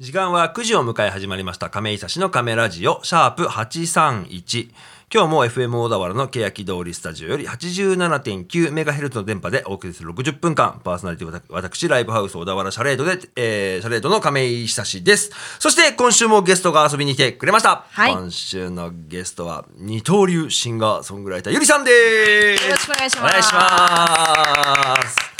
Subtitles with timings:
[0.00, 1.68] 時間は9時を迎え始まりました。
[1.68, 4.70] 亀井久志の亀ラジオシャープ831
[5.12, 10.80] 今日も FM 小田原の欅通りスタジオより 87.9MHz の電波でお送りする60分間。
[10.82, 15.32] パーソナリティ私ライブハウス小田原シャレードで、えー、シャレードの亀井久志です。
[15.58, 18.12] そして今週もゲストが遊びに来てくれました、はい。
[18.12, 22.64] 今週のゲストは二刀流シンガーソングライターゆりさんです。
[22.64, 23.28] よろしくお願いします。
[23.28, 25.30] お願いします。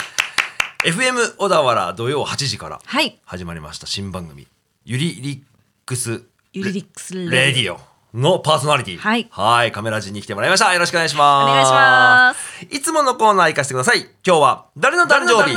[0.83, 3.19] FM 小田原土曜8時からはい。
[3.27, 4.47] 始まりました新番組
[4.83, 5.41] ゆりリッ
[5.85, 6.23] クス
[6.55, 7.79] ユリリックスレレディオ。
[8.15, 8.97] のパーソナリティ。
[8.97, 9.73] はい。
[9.73, 10.73] カメラジに来てもらいました。
[10.73, 11.51] よろしくお願いします。
[11.51, 12.67] お願いします。
[12.75, 14.09] いつものコーナー行かせてください。
[14.27, 15.55] 今日は誰の誕生日？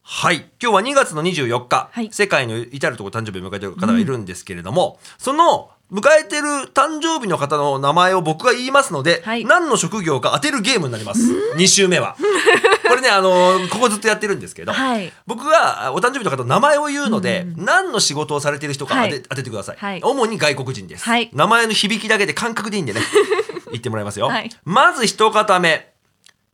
[0.00, 0.36] はい。
[0.38, 2.08] 今日は2月の24日、はい。
[2.10, 9.44] 世界の至るところ誕生日を迎えている方がいるんですけれども、その迎えてる誕生日の方の名前を僕が言いますので、はい。
[9.44, 11.20] 何の職業か当てるゲームになります。
[11.56, 12.16] 2週目は。
[12.88, 15.12] これねあのここずっとやってるんですけど、はい。
[15.26, 19.22] 僕があお誕生日の方の名前を言うので、何の仕事をされてる人か当て,、はい。
[19.22, 20.00] 当ててください、はい。
[20.02, 21.30] 主に外国人です、はい。
[21.34, 23.02] 名前の響きだけで感覚でいいんでね
[23.70, 24.50] 言ってもらいますよ、はい。
[24.64, 25.92] まず一方目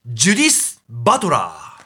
[0.05, 1.78] ジュディス・バトラー。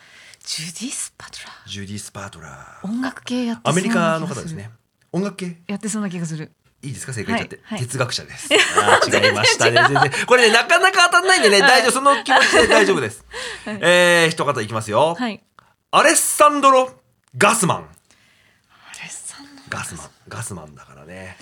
[0.44, 2.86] ジュディス・パトラジュディス・バトラー。
[2.86, 4.70] ー音楽系やってアメリそうな気がカの方ですね。
[5.12, 5.56] 音楽系？
[5.66, 7.12] やってそうな気がするいいですか？
[7.12, 7.86] 正解言っちゃって、はいはい。
[7.86, 8.48] 哲学者です。
[8.78, 9.72] あー違いましたね。
[9.88, 11.92] 全然これねなかなか当たんないんでね、大丈夫。
[11.92, 13.24] その気持ちで 大丈夫です、
[13.66, 15.42] えー、一方いきますよ、はい。
[15.92, 17.00] アレッサンドロ・
[17.38, 17.78] ガスマン。
[17.78, 20.10] あれさんのガスマン。
[20.28, 21.36] ガスマンだからね。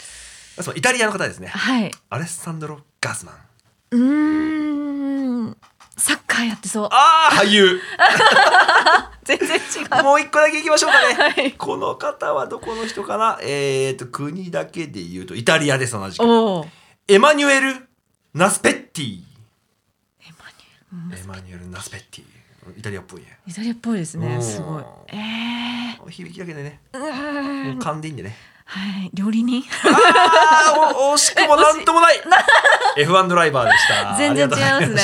[0.56, 1.48] ガスマンイタリアの方ですね。
[1.48, 1.91] はい。
[2.11, 3.36] アレッサンドロ・ガスマン。
[3.92, 5.56] うーん。
[5.96, 6.88] サッカーやってそう。
[6.91, 7.80] ああ俳優
[9.36, 10.05] 全然違う。
[10.05, 11.53] もう一個だけいきましょうかね、はい。
[11.53, 13.39] この方はどこの人かな？
[13.42, 16.23] えーと国だけで言うとイタリアです同じく
[17.09, 17.89] エマニュエル・
[18.34, 19.20] ナスペッティ。
[20.92, 22.25] エマニュエル・ナスペッティ。
[22.78, 24.25] イタリアっぽいイタリアっぽいですうん。
[24.25, 24.84] ねすごい。
[25.08, 26.81] ええ響きだけでね。
[26.92, 28.36] 噛んでいいんでね
[28.71, 29.11] はい。
[29.13, 29.65] 料理人？
[29.85, 32.23] あーお惜しくもなんともない。
[32.99, 34.15] F1 ドライバーでした。
[34.19, 35.03] 全然違いますね。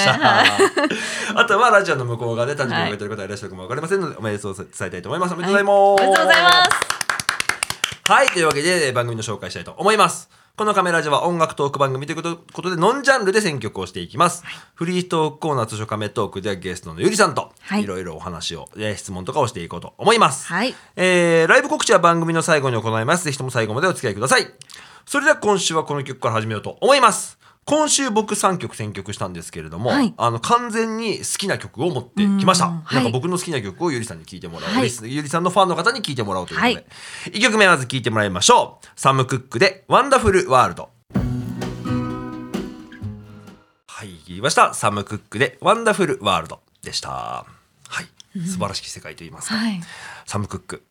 [1.34, 5.34] あとはラジオの向こう側で誕生日を迎えている方がいらっしゃるかもわかりませんので、おめでとう伝えたいと思います。
[5.34, 8.12] おめでとうございます、おめでとうございます。
[8.12, 10.30] はい、というわけで番組の紹介したいと思います。
[10.56, 14.42] このカメラジは音楽トーク番組ということでノンジャンルで選曲をしていきます。
[14.74, 20.46] フリートークコーナー通称カメトークではゲストのゆりさんとはいいろいろお話を、えー質問とかをしていこうと思います。
[20.46, 23.26] はいえーライブ告知は番組の最後に行います。
[23.26, 24.46] ぜひとも最後までお付き合いください。
[25.04, 27.38] それでは今週はこの曲から始めようと思います。
[27.68, 30.14] 今週僕3曲選曲したんですけれども、はい。
[30.16, 32.66] あの完全に好きな曲を持ってきました。
[32.66, 32.74] うん。
[32.74, 33.12] なんかはい。
[33.12, 34.90] 僕の好きな曲をゆりさんに聴いてもらおう、はい。
[35.02, 36.86] ゆりさんのファンの方に聴いてもらおうということで、はい。
[37.32, 38.86] 1曲目まず聴いてもらいましょう。
[38.94, 40.90] サム・クックで「ワンダフル・ワールド」。
[43.88, 44.72] はい、言いました。
[44.72, 47.10] サム・クックで「ワンダフル・ワールド」でした。
[47.10, 47.46] は
[48.00, 48.06] い、
[48.46, 49.56] 素晴らしき世界と言いますか。
[49.56, 49.80] はい。
[50.24, 50.84] サム・クック。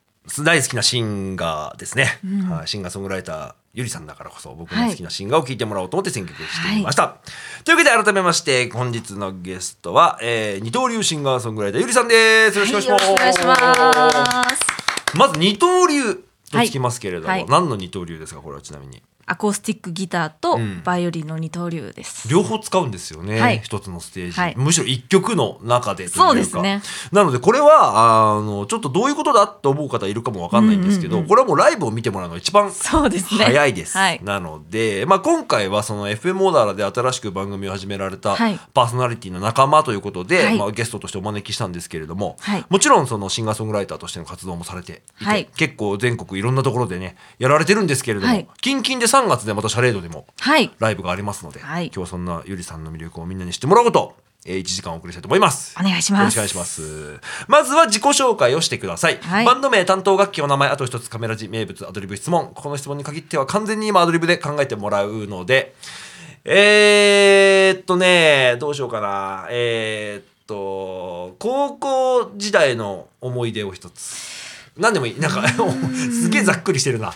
[0.44, 2.18] 大好きなシンガーですね、
[2.50, 2.68] はい。
[2.68, 7.18] シンガーソングライターゆりさんだからこそ僕の好きなシンガーを聴いてもらおうと思って選曲してみました、
[7.62, 12.58] というわけで改めまして本日のゲストは、えー二刀流シンガーソングライターゆりさんです。
[12.58, 13.74] よろしくお願いします,、はい。
[14.24, 15.16] ます。
[15.16, 16.22] まず二刀流と
[16.64, 17.40] つきますけれども、はい。
[17.40, 17.50] はい。
[17.50, 18.40] 何の二刀流ですか？
[18.40, 20.82] これはちなみにアコースティックギターとうん。
[20.84, 23.60] バイオリンの二刀流です、両方使うんですよね、はい。
[23.62, 24.54] 一つのステージ、はい。
[24.56, 26.18] むしろ一曲の中でというか。
[26.28, 26.80] そうですね。
[27.12, 31.28] なのでこれはあのちょっとどういうことだと思う方いるかもわかんないんですけど、うんうんうん。
[31.28, 33.44] これはもうライブを見てもらうのが一番そうですね。
[33.44, 34.20] 早いです、はい。
[34.22, 38.58] なので、まあ、今回はその FM オーダーで新しく番組を始められたはい。
[38.74, 40.58] パーソナリティの仲間ということで、はい。
[40.58, 42.64] まあ、ゲストとしてお招きしたんですけれども、はい。
[42.68, 45.48] もちろんそのシンガーソングライターとしての活動もされていて、はい。
[45.56, 48.46] 結構全国いろんなところでねやられてるんですけれども、はい。
[48.60, 55.74] 近々で3月でまたシャレードでもはいライブがありますので、はい今日はそんなゆりさんの魅力をみんなに知ってもらおうと、えー、1時間お送りしたいと思います。
[55.80, 57.20] お願いしますよろしくお願いします。
[57.48, 59.18] まずは自己紹介をしてください。
[59.18, 62.52] はいバンド名、担当楽器、お名前、あと一つカメラ字、名物、アドリブ質問。
[62.54, 65.74] この質問に限っては完全に今アドリブで考えてもらうので、
[66.44, 69.46] えー、っとね、どうしようかな。
[69.50, 74.45] えー、っと、高校時代の思い出を一つ。
[74.76, 75.20] 何でもいい。
[75.20, 77.08] なんか、すげえざっくりしてるな。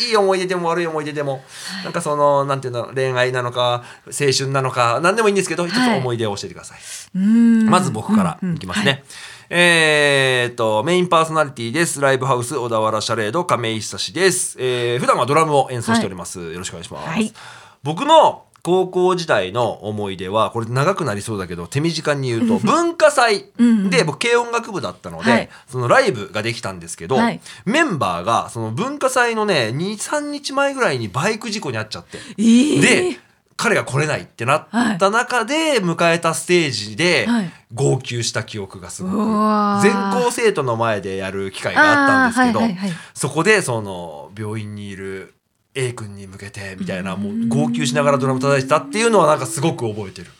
[0.00, 1.42] いいいい思い出でも悪い思い出でも、
[1.82, 6.78] なんかその、なんていうの、恋愛なのか、青春なのか、何でもいいんですけど、一つはい思い出を教えてください。
[7.16, 9.02] うーんまず僕からいきますね。
[9.50, 12.00] えーっと、メインパーソナリティです。
[12.00, 14.56] ライブハウス小田原シャレード亀井久志です。
[14.60, 16.38] えー普段はドラムを演奏しております。
[16.52, 17.08] よろしくお願いします。
[17.08, 17.32] はい
[17.82, 25.48] 僕の高校時代の思い出は、これ長くなりそうだけど、手短に言うと、文化祭うんで、僕、軽音楽部だったので、はい。
[25.68, 27.40] そのライブができたんですけど、はい。
[27.64, 32.18] メンバーが、その文化祭のね、2、3日前ぐらいにバイク事故に遭っちゃって。
[32.36, 33.20] えーで、
[33.56, 37.50] 彼が来れないってなった中で迎えたステージではい。
[37.74, 39.16] 号泣した記憶がすごく、
[39.82, 45.34] 全校生徒の前でやる機会があったんですけど、そこでその病院にいる
[45.78, 50.30] A 君に向けてみたいなもう号泣しながらドラム叩いてたっていうのはなんかすごく覚えてる。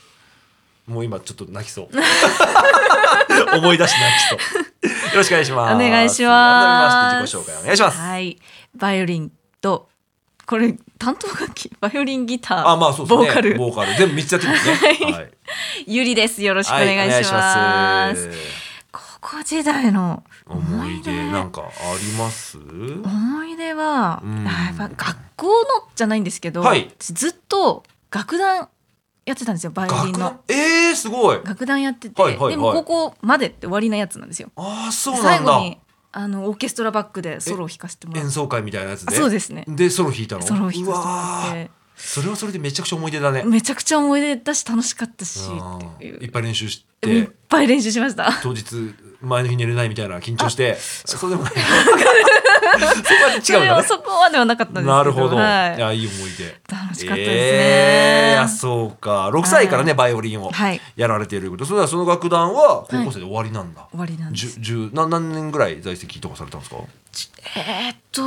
[0.89, 1.89] もう今ちょっと泣きそう。
[3.57, 5.13] 思い出して泣きそう。
[5.13, 5.75] よろしくお願いします。
[5.75, 7.23] お願いします。
[7.23, 8.37] 自己紹介お願いします、はい、
[8.75, 9.89] バイオリンと
[10.45, 11.71] これ担当楽器？
[11.79, 12.67] バイオリンギター。
[12.67, 13.27] あまあそうですね。
[13.27, 13.55] ボーカル。
[13.59, 13.95] ボーカル。
[13.97, 15.31] 全部3つやってるんですねはい。
[15.87, 16.43] ゆりです。
[16.43, 18.29] よろしくお願いします。
[18.91, 21.65] 高校時代の思い出なんかあ
[22.01, 22.59] ります？
[22.59, 24.47] 思い出は、うん。
[24.47, 25.53] あやっぱ学校の
[25.95, 26.91] じゃないんですけど、はい。
[26.99, 28.69] ずっと楽団
[29.27, 30.41] やってたんですよバイオリンの。
[30.49, 31.41] えー、すごい。
[31.45, 32.51] 楽団やってて、はいはいはい。
[32.53, 34.51] でも高校までって終わりなやつなんですよ。
[34.57, 35.31] ああそうなんだ。
[35.31, 35.79] 最後に
[36.11, 39.65] あのオーケストラバックでソロを弾かせてもらって演奏会みたいなやつあでそうですね。
[39.69, 40.43] でソロ弾いたの？
[40.43, 43.43] ソロを弾かせてもうらってそれはそれでめちゃくちゃ思い出だね。
[43.45, 45.79] めちゃくちゃ思い出だし楽しかったしうん。
[45.79, 46.25] っていう。
[46.25, 48.33] いっぱい練習しいってぱい練習しました。
[48.43, 48.65] 当日
[49.21, 50.77] 前の日寝れないみたいな緊張して。
[50.77, 51.53] そうでもない。
[51.53, 51.65] そこ
[53.25, 53.71] は違うんだね。
[53.71, 55.77] はそこまではなかったんですなるほど、はい。
[55.77, 56.61] い、やいい思い出。
[56.71, 57.59] 楽しかったですね。
[58.35, 59.29] えーそうか。
[59.31, 60.81] 6歳からね、バイオリンをはい。
[60.97, 61.65] やられていること。
[61.65, 64.59] それはその楽団は高校生で終わりなんだ、終わりなんです。
[64.93, 66.77] 何年ぐらい在籍とかされたんですか？
[67.57, 68.23] えーっと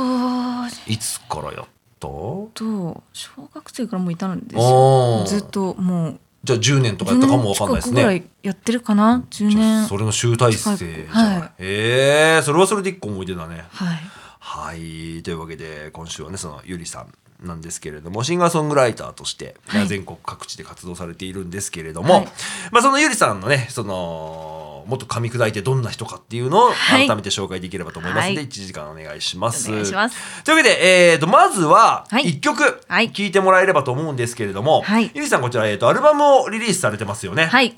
[0.86, 1.64] いつからや
[2.02, 5.24] と小学生からもういたんですよ。
[5.26, 6.20] ずっともう。
[6.44, 11.50] じゃあ10年とかやったかもわかんないです10年近くぐらねいやってるかな？10じゃあ年それの集大成じゃはい。
[11.58, 12.42] えー。
[12.42, 13.64] それはそれで一個思い出だね。
[13.70, 13.98] はい。
[14.40, 15.22] はい。
[15.22, 19.86] というわけで今週はねそのゆりさんなんですけれどもシンガーソングライターとして、はい。
[19.86, 22.28] 全国各地で活動されているんですけれども、はい。
[22.72, 27.06] まあそのゆりさんのねそのもっと噛み砕いてどんな人かっていうのをはい。
[27.06, 28.48] 改めて紹介できればと思いますので、はい。
[28.48, 29.70] 1時間お願いします。
[29.70, 30.42] お願いします。
[30.44, 32.24] というわけで、えー、とまずははい。
[32.24, 33.10] 1曲はい。
[33.10, 35.10] 聴いてもらえればと思うんですけれども、はい。
[35.14, 37.46] ゆりさんこちら、えー、とアルバムをリリースされてますよね。
[37.46, 37.76] はい。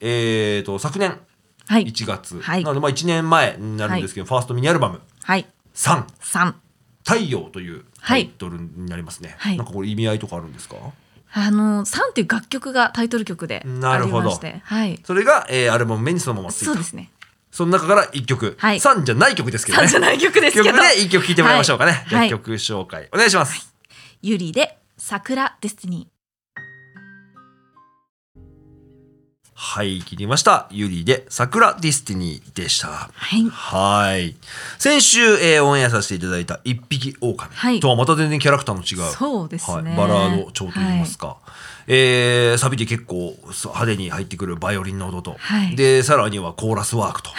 [0.00, 1.18] えー、と昨年
[1.66, 1.86] はい。
[1.86, 2.64] 1月、はい。
[2.64, 6.54] なのでまあ1年前になるんですけど、ファーストミニアルバムはい「3三。
[7.04, 9.56] 太陽」というタイトルになりますね、はい。
[9.56, 10.76] なんかこれ意味合いとかあるんですか？
[11.32, 14.30] あの三っていう楽曲がタイトル曲でありなるほど。
[14.30, 14.98] ましてはい。
[15.04, 16.66] それが、えーアルバム名にそのままついた。
[16.66, 17.10] そうですね。
[17.50, 18.78] その中から1曲、はい。
[18.78, 19.88] 3じゃない曲ですけどね。
[19.88, 20.64] 三じゃない曲ですけど。
[20.66, 22.30] 曲で1曲聴いてもらいましょうかね、はい。
[22.30, 23.08] 曲紹介。
[23.12, 23.72] お願いします、
[24.22, 26.08] ゆりで桜デスティニ
[29.60, 30.68] はい、聞いてみました。
[30.70, 33.10] ゆりで桜デスティニーでした。
[33.12, 33.42] はい。
[33.50, 34.36] はい。
[34.78, 37.80] 先週、えーオンエアさせていただいた一匹狼はい。
[37.80, 39.82] とはまた全然キャラクターの違う、そうですね。
[39.82, 41.38] はい、バラード調といいますか、
[41.88, 45.74] えーサビで結構派手に入ってくるバイオリンの音と、はい。
[45.74, 47.30] でさらにはコーラスワークと、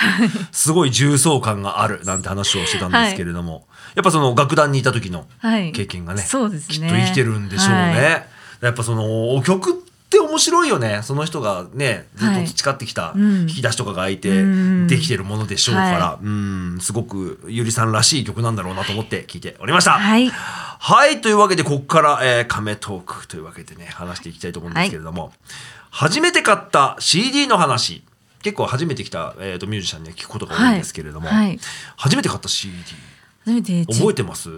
[0.51, 3.65] すごい重層感があるなんて話をしてたんですけれども、
[3.95, 5.71] やっぱその楽団にいた時のはい。
[5.71, 6.75] 経験がね、そうですね。
[6.79, 7.75] きっと生きてるんでしょうね。
[7.77, 7.91] は
[8.61, 8.65] い。
[8.65, 11.01] やっぱその曲って面白いよね。
[11.03, 13.41] その人がねずっと培ってきたうん。
[13.41, 16.77] 引き出しとかが開いてうんできてるものでしょうから、はうん。
[16.81, 19.91] すごくゆりさんらしい曲なんだろうなと思って聞いておりました。
[19.91, 20.27] はい。
[20.27, 25.31] はい、というわけでここから、えー、亀トークというわけでね話していきたいと思うんですけれども、
[25.91, 28.03] 初めて買った CD の話。
[28.41, 31.47] 結構初めて来た、えー、とミュージシャンには聞くことが多いんですけれども、はい。
[31.49, 31.59] はい。
[31.97, 32.73] 初めて買った CD
[33.43, 34.49] 初めて覚えてます？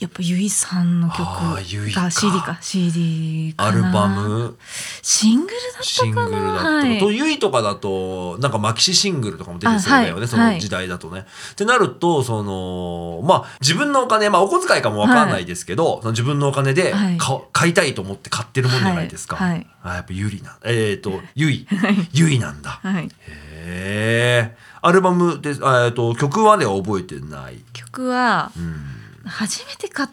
[0.00, 2.04] やっぱゆいさんの曲あーゆいか。
[2.04, 2.56] が CD か。
[2.62, 3.68] CD かな。
[3.68, 4.56] アルバム。
[5.02, 6.98] シングルだったシングルかなだったはい。
[6.98, 10.28] とゆいとかだとなんかマキシシングルとかも出てそうだよね、あはい。
[10.28, 11.26] その時代だとね。
[11.52, 17.18] ってなるとそのまあ自分のお金まあお小遣いかもわかんないですけど、その自分のお金ではい。
[17.18, 19.36] か買いたいと思って買ってるもんじゃないですか。
[19.36, 19.50] はい。
[19.50, 19.66] はい。
[19.82, 21.66] あやっぱゆりなえっ、とゆい。
[22.14, 22.80] ゆいなんだ。
[22.82, 23.04] はい。
[23.04, 24.56] へえ。
[24.80, 27.58] アルバムであえっと曲は覚えてない。
[27.74, 28.99] 曲はうん。
[29.24, 30.08] 初めて買っ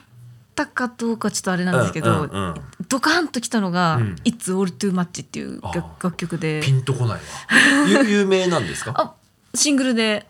[0.55, 2.55] たかどうかちょっとあれなんですけど、うんうんうん
[2.89, 7.19] ドカーンときたのが「うん It's All Too Much」っていう楽楽曲でピンとこないわ。
[8.05, 8.93] ゆ有名なんですか？
[8.95, 9.13] あ
[9.53, 10.25] シングルで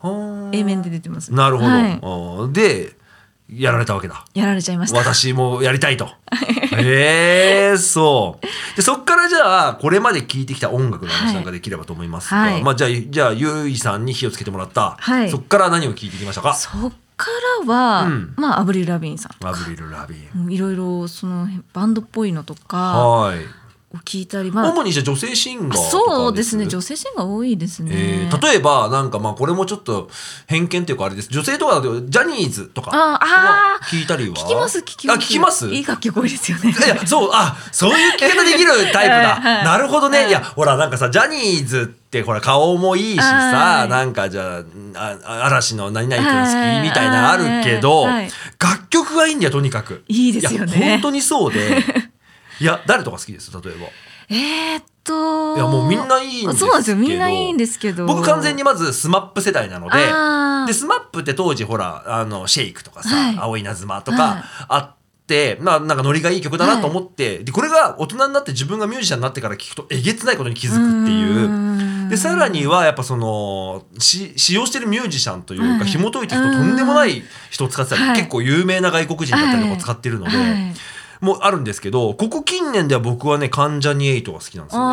[0.52, 1.70] A 面で出てますなるほど。
[1.70, 2.96] はいで
[3.50, 4.26] やられたわけだ。
[4.34, 6.10] やられちゃいました私もやりたいと。
[6.72, 8.46] へえそう。
[8.76, 16.54] でそっからじゃあこれまで聴いてきた音楽の話なんかできればと思いますが、はいまあじゃあじゃあゆいさんに火をつけてもらった、はいそっから何を聴いてきましたか？
[16.56, 17.28] そっか
[17.66, 18.34] らは、うん。
[18.38, 19.48] まあアブリル・ラビーンさん。
[19.48, 20.44] アブリルラビー。
[20.46, 23.40] うんいろいろそのバンドっぽいのとかはい。
[23.94, 26.68] を聞いたりまあ主にじゃあ女性シンガーとかそうですね。
[26.68, 30.10] 女性シンガー多いですね、えー例えばなんかまあこれもちょっと
[30.46, 31.30] 偏見っていうかあれです。
[31.32, 34.36] 女性とかだとジャニーズとかああ聞いたりは？
[34.36, 35.18] 聞きます聞きます。
[35.18, 35.68] あ聞きます？
[35.70, 36.72] いい楽曲多いですよね。
[36.72, 39.64] いやそうあそういう聞き方できるタイプだ、 はいはい。
[39.64, 40.28] なるほどね、はい。
[40.28, 43.90] い、やほらなんかさジャニーズってほら顔もいいしさ、はい。
[43.90, 44.64] なんかじゃ
[44.96, 48.14] ああ嵐の何々君好きみたいなのあるけど、はい。
[48.14, 48.30] はい。
[48.60, 50.04] 楽曲がいいんだよとにかく。
[50.08, 50.92] いいですよね。
[50.94, 51.84] 本当にそうで。
[52.60, 53.52] いや誰とか好きです？
[53.52, 53.88] 例えば。
[54.30, 56.66] えー、っといやもうみんないいんですけど。
[56.66, 56.98] そうなんですよ。
[56.98, 58.06] みんないいんですけど。
[58.06, 59.98] 僕完全にまずスマップ世代なので
[60.68, 63.38] でスマップって当時ほらあのシェイクとかさ、はい。
[63.38, 64.20] 青い稲妻とはい。
[64.20, 64.96] かあっ
[65.28, 71.97] て、まあなんかノリがいい曲だなと思って、でこれが大人になって自分がミュージシャンになってから聞くとえげつないことに気づくっていう。
[72.10, 75.86] でさらにはやっぱそのし使用してるミュージシャンというか、はい。
[75.86, 78.18] 紐解いていくととんでもない人を使ってたり、はい。
[78.18, 80.74] 結構有名な外国人だったりとか使ってるので、はい
[81.22, 84.88] もうあるんですけどここ近年では僕はね関ジャニ∞が好きなんですよね。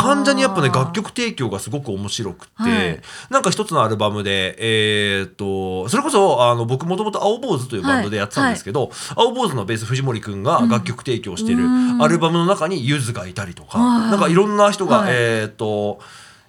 [0.00, 3.00] 関ジャニやっぱね楽曲提供がすごく面白くて、はい。
[3.30, 12.02] なんか一つのアルバムでえーっとそれこそあの僕もともと青坊主というバンドでやってたんですけど、青坊主のベース藤森くんが楽曲提供してるうん。
[12.02, 14.10] アルバムの中にゆずがいたりとか、はい。
[14.10, 15.08] なんかいろんな人が、はい。
[15.12, 16.00] えーっと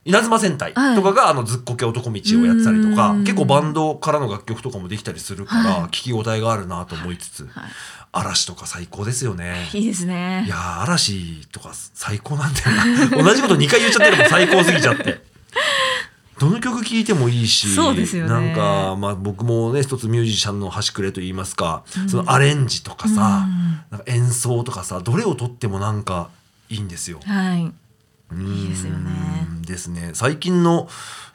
[0.04, 3.24] 稲妻戦隊とかが、あのずっこけ男道をやってたりとか、うん。
[3.24, 5.82] 結構バンドからの楽曲とかもできたりするから、はい。
[5.90, 7.64] 聞き応えがあるなと思いつつ、はい
[8.12, 9.70] 嵐とか最高ですよね。
[9.74, 10.44] いいですね。
[10.46, 13.24] いやー嵐とか最高なんだよな。
[13.24, 15.22] 同じこと2回言っちゃってるもん最高すぎちゃって。
[16.40, 18.30] どの曲聴いてもいいしそうですよね。
[18.32, 23.48] なんか、まあ、僕もね一つミュージシャンの端くれと言いますか、そのアレンジとかさ、
[23.92, 26.30] なんか演奏とかさどれをとってもなんか
[26.70, 27.20] いいんですよ。
[27.24, 27.72] はい。
[28.32, 29.12] うんいいですよね。
[29.68, 30.12] ですね。
[30.14, 30.90] 最近の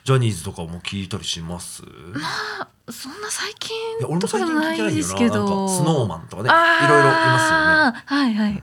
[0.07, 1.83] ジャニーズとかも聞いたりします？
[1.83, 5.35] そんな最近俺も最近聞いてないですけど。
[5.35, 5.65] なな。
[5.65, 7.59] んかスノーマンとかねいろいろいますよ
[7.91, 8.05] ね。
[8.07, 8.63] はいはい。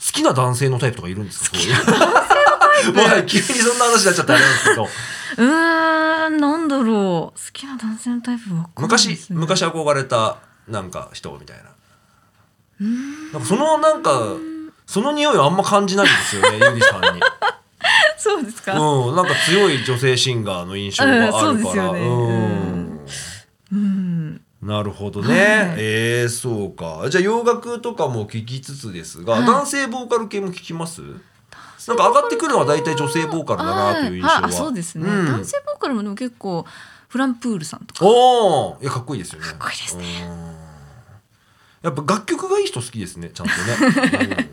[0.00, 1.56] きな男性のタイプとかいるんですか？
[1.56, 4.82] もうはい急にそんな話になっちゃってあれなんですけど。
[4.84, 7.38] うーんなんだろう。
[7.38, 11.62] 好きな男性のタイプわかんない昔昔憧れたなんか人みたいな。
[13.32, 14.10] なんかそのなんか
[14.86, 17.20] その匂いはあんま感じないんですよねゆりさんに。
[18.64, 22.00] ですか、うん、なんか強い女性シンガーの印象があるから、うんそうですよね。
[22.00, 23.00] うん。
[23.72, 24.40] うん。
[24.62, 25.38] なるほどね、はい。
[25.78, 27.10] えー、そうか。
[27.10, 29.46] じゃあ洋楽とかも聴きつつですが、はい。
[29.46, 31.02] 男性ボーカル系も聞きます？
[31.88, 35.26] なんか上がってくるのは大体女性ボーカルだなという印象は、そうですね、うん。
[35.26, 36.64] 男性ボーカルもでも結構
[37.08, 38.06] フランプールさんとか。
[38.06, 39.48] おおいやかっこいいですよね。
[39.48, 40.61] かっこいいですね
[41.82, 44.52] やっぱ楽曲がいい人好きですねちゃんとね、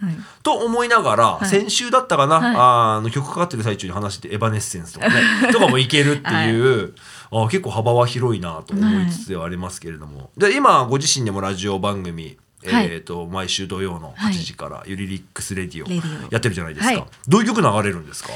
[0.00, 0.16] う んはい。
[0.42, 1.46] と思いながら、い。
[1.46, 2.56] 先週だったかな、はい。
[2.98, 5.14] あの曲かかってる最中に話してエバネッセンスとかね
[5.52, 6.94] とかもいけるっていう、
[7.32, 12.86] あ結構幅は広いなと思いつつではありますけれども、で今ご自身でもラジオ番組はい。
[12.86, 17.04] えー、と毎週土曜の8時から「ゆりリックスレディオレディオ」やってるじゃないですか、はい。
[17.28, 18.30] どういう曲流れるんですか？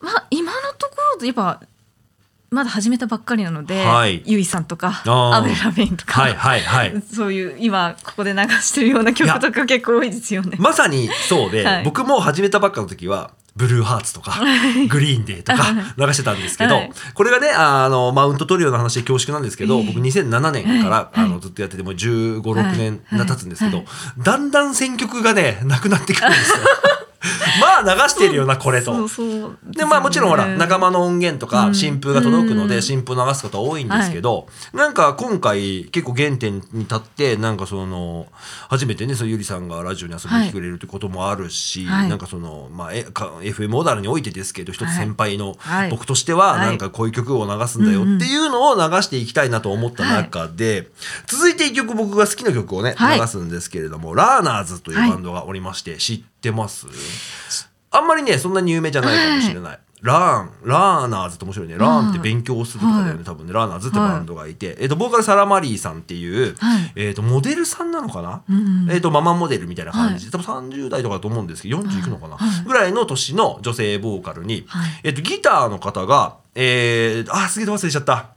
[0.00, 1.60] まあ今のところやっぱ
[2.50, 4.22] まだ始めたばっかりなので、はい。
[4.26, 7.02] ゆいさんとかアベラメインとか、はいはいはい。
[7.12, 10.56] そういう今ここで流してるような曲とか結構多いですよね。
[10.58, 11.84] まさにそうで、はい。
[11.84, 14.40] 僕も始めたばっかの時はブルーハーツとか
[14.88, 15.64] グリーンデーとか
[15.96, 16.92] 流してたんですけど、はい。
[17.14, 21.20] これがねあのマウントトリオの話で恐縮なんですけど、ええ僕2007年から、はい。
[21.20, 23.26] あのずっとやっててもう1 5 6年はい。
[23.26, 23.86] 経つんですけど、はい
[24.18, 26.56] だんだん選曲がねなくなってくるんですよ。
[27.60, 28.92] まあ流してるよなこれと。
[29.64, 31.74] でまあもちろんほら仲間の音源とかうん。
[31.74, 32.68] 新風が届くのうん。
[32.68, 38.26] で新風流すことは多いんですけどなんか今回結構原点に立ってなんかその
[38.68, 42.08] 初めてねそうゆりさんがラジオに遊びに来てくれるってこともあるしはい。
[42.08, 45.90] なんかそのまあ FM オーダルにおいてですけど一つ先輩のはい。
[45.90, 46.60] 僕としてははい。
[46.60, 50.88] なんかこういう曲を流すんだよっていうのを流していきたいなと思った中で
[51.26, 53.20] 続いて一曲僕が好きな曲をねはい。
[53.20, 56.86] 流すんですけれどもラーナーズというバンドがおりまして知ってます？
[57.90, 59.78] あんまりねそんなに有名じゃないかもしれない。
[60.02, 61.76] Learn、ラーナーズって面白いね。
[61.76, 63.24] Learnって勉強するとかだよね、はい。
[63.24, 63.52] 多分ね。
[63.52, 66.92] ラーナーズってバンドがいて、えっ、と、ボーカルサラマリーさんっていう、はい。
[66.96, 70.26] えっ、と、モデルさんなのかな、うんえっ、と、ママモデルみたいな感じ。
[70.26, 72.02] で、多分30代とかだと思うんですけど、40い。
[72.02, 72.64] くのかな、はい。
[72.64, 75.00] ぐらいの年の女性ボーカルに、はい。
[75.04, 78.30] えっ、と、ギターの方が、えー、あ、すげえ忘れちゃった。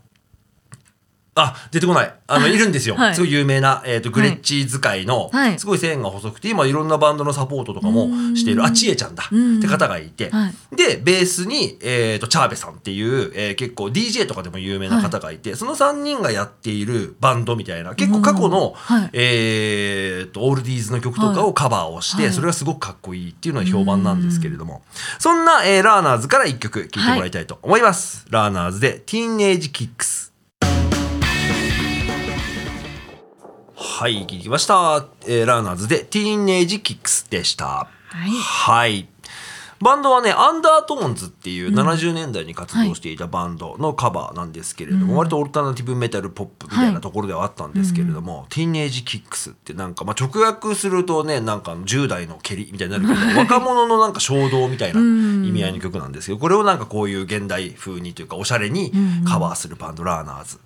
[1.35, 2.13] あ、出てこない。
[2.27, 2.95] あの、 いるんですよ。
[2.95, 3.15] はい。
[3.15, 5.59] すごい有名な、えっ、と、グレッチ使いの、はい。
[5.59, 9.27] すごい線が細くて、今いろんなバンドのサポートとかもしている、あ、ちえちゃんだ。
[9.31, 9.57] うん。
[9.57, 10.75] って方がいて、はい。
[10.75, 19.09] で、ベースに、えっ、と、チャーベさんっていう、えー結構 DJ とかでも有名な方がいて、その3人がやっているバンドみたいな、結構過去の、はい。
[19.13, 22.33] えっ、と、オールディーズの曲とかをカバーをして、はい。
[22.33, 24.83] それがすごくかっこいいっていうのは評判なんですけれども、
[25.19, 28.25] そんな、えーラーナーズから1曲聴いてもらいたいと思います。
[28.29, 30.32] ラーナーズで、ティーンエイジキックス。
[33.85, 35.05] はい、聞きました。
[35.27, 37.65] えーラーナーズで、ティーンエイジキックスでした。
[37.65, 37.87] は
[38.25, 39.09] いはい。
[39.81, 58.93] バンドはね、アンダートーンズっていう70年代に活動していたバンドのカバーなんですけれども、割とオルタナティブメタルポップみたいなところではあったんですけれども、ティーンエイジキックスってなんか、まあ、直訳するとね、なんか10代の蹴りみたいになるけど、若者のなんか衝動みたいな意味合いの曲なんですけど、これをなんかこういう現代風にというか、おしゃれに
[59.27, 60.59] カバーするバンド、ラーナーズ。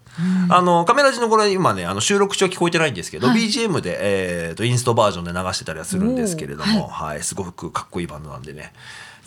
[0.50, 3.48] あのカメラジのこれ今ねあの収録中は聞こえてないんですけど、はい。
[3.48, 7.24] BGM で、えー、とインストバージョンで流してたりはするんですけれども、おはい。
[7.24, 8.74] すごくかっこいいバンドなんでね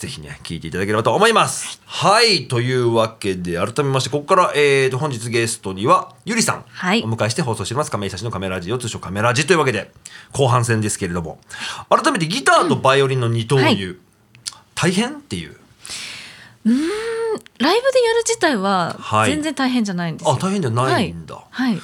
[0.00, 1.80] ぜひね聞いていただければと思います。
[1.84, 7.02] はいというわけで改めましてここから、えー、と本日ゲストにはゆりさんはい。
[7.02, 9.92] お迎えして放送しています亀井久志のカメラジオ通称カメラジというわけで
[10.32, 11.38] 後半戦ですけれども
[11.90, 13.94] 改めてギターとバイオリンの二刀流、は
[14.74, 15.56] 大変っていう
[17.58, 19.30] ライブでやる自体ははい。
[19.30, 20.34] 全然大変じゃないんですよ。
[20.34, 21.34] あ大変じゃないんだ。
[21.34, 21.72] はい。
[21.72, 21.80] はい。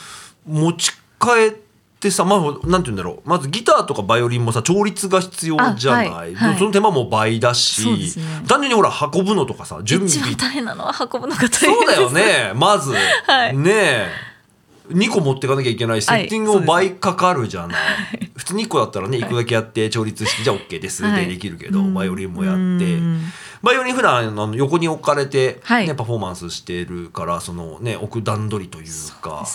[0.47, 1.53] 持ち帰っ
[1.99, 3.29] てさまあなんて言うんだろう。
[3.29, 6.35] まずギターとかバイオリンもさ調律が必要じゃない、あはい。
[6.35, 6.59] はい。
[6.59, 8.25] その手間も倍だし、ね。
[8.49, 11.65] 単純にほら運ぶのとかさ準一備番大変なのは運ぶのが大変です。
[11.67, 12.11] そうだよ。
[12.11, 12.53] ね。
[12.55, 12.93] まず、
[13.27, 13.57] はい。
[13.57, 14.36] ねえ
[14.89, 21.03] 2個持っていかなきゃいけないセはいッティングも倍かかるじゃない、普通に1個だったらね1個だけやって調律式じゃ OK です。
[21.03, 21.29] ではい。
[21.29, 21.95] できるけど、うん。
[21.95, 22.61] バイオリンもやって。
[22.61, 22.67] う
[23.01, 23.23] ん。
[23.63, 25.97] バイオリン普段あの横に置かれて、ねはい。
[25.97, 29.47] パフォーマンスしてるからそのね置く段取りというか。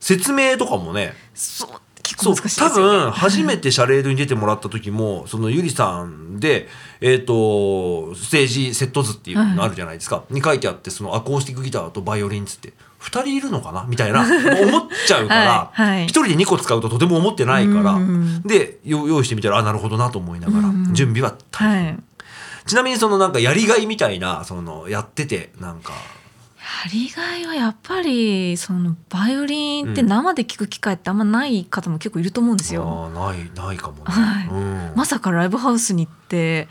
[0.00, 1.70] 説明とかもねそう
[2.06, 2.98] 結そう構難しいですよ多ね。
[3.04, 6.68] 分初めてシャレードに出てもらった時もそのゆりさんで、
[7.00, 16.04] えー、とステージセット図っていうのあるじゃないですか、に書いてあってそのアコースティックギターとバイオリンっつって2人いるのかなみたいな思っちゃうから、は いはい。
[16.04, 20.94] 1人で2個使うととても思ってないから、うんでよ用意してみたらあなるほどなと思いながら、うん。
[20.94, 21.84] 準備は大変。
[21.86, 21.98] はい。
[22.66, 25.92] ちなみにそのなんかやりがいみたいなそのやっててなんか
[26.84, 33.08] やりがいはやっぱりそのバイオリンって生で聞く機会ってあんまない方も結構いると思うんですよ。
[33.14, 34.02] あーないないかもね。
[34.06, 34.48] はい。
[34.48, 34.92] うん。
[34.96, 36.66] まさかライブハウスに行って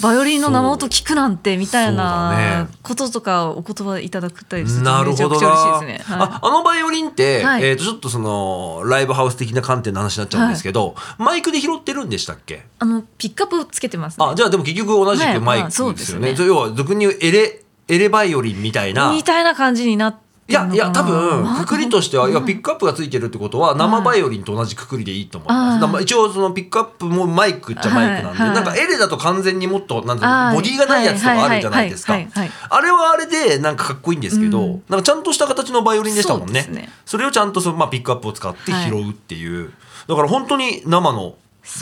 [0.00, 2.68] バイオリンの生音聞くなんてみたいなね。
[2.82, 6.16] こととかお言葉いただくたりするとめちゃくちゃ嬉なしいですね。
[6.16, 6.28] はい。
[6.28, 7.64] ああのバイオリンって、はい。
[7.64, 12.64] えー、とちょっとそのライブハウス的な観点の話になっちゃうんですけど、マイクで拾ってるんでしたっけ？
[12.78, 14.24] あのピックアップをつけてます、ね。
[14.24, 15.34] あじゃあでも結局同じはい。
[15.34, 16.30] くマイクまあそうでよね。
[16.30, 16.48] ですすね。
[16.48, 19.12] 要は俗に言うエレエレバイオリンみたいな。
[19.12, 25.48] みたいな感じになっていやいや多分くくりとしては、いやピックアップがついてるってことは生バイオリンと同じくくりでいいと思い。
[25.48, 26.02] ます。
[26.04, 28.48] 一応そのピックアップもマイクっちゃマイクなんで、はい。
[28.50, 32.14] はいなんかエレだと完全にもっとなんていうのあーボディがないやつとかあるじゃないですか。
[32.14, 34.82] あれはあれでなんかかっこいいんですけど、うん。
[34.88, 36.88] なんかちゃんとした形のバイオリンでしたもんね。
[37.04, 39.72] それをちゃんとその、まあ、ピックアップを使って拾うっていう、
[40.06, 41.34] だから本当に生の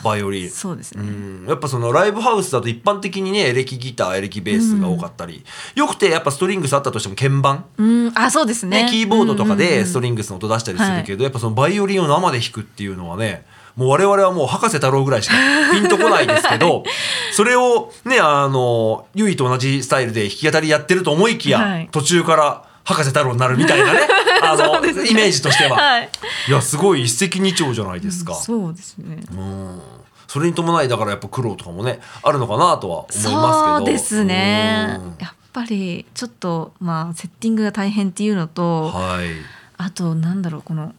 [0.03, 0.47] バイオリン。
[0.47, 1.03] うそうですね。
[1.03, 1.47] ん。
[1.47, 5.45] やっぱそのライブハウスだと一般的にねエレキギターエレキベースが多かったり、
[5.75, 8.85] よくてやっぱストリングスあったとしても鍵盤、うん、あそうですね。
[8.85, 9.69] ね、キーボードとかうんうんうん。
[9.69, 13.45] でストリングスの音出したりするけど、やっぱそのバイオリンを生で弾くっていうのはね
[13.77, 15.35] もう我々はもう博士太郎ぐらいしか
[15.73, 16.85] ピンとこないですけど
[17.33, 21.89] それをねあのゆいと同じスタイルで弾き語りやってると思いきや、はい。
[21.91, 24.01] 途中から博士太郎になるみたいなね
[24.43, 26.11] あのねイメージとしては、はい。
[26.49, 28.35] いやすごい一石二鳥じゃないですか。
[28.35, 29.19] そうですね。
[29.33, 29.81] うん
[30.27, 35.17] それに伴いだからやっぱ苦労とかもねあるのかなとは思いますけどそうですねうん。
[35.21, 39.29] やっぱりちょっとまあセッティングが大変っていうのと、はい
[39.77, 40.95] あとなんだろうこの弾